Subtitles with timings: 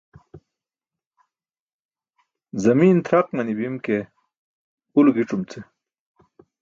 [2.63, 3.97] Zami̇n tʰraq manibim ke
[4.97, 5.59] ulo gi̇c̣umce.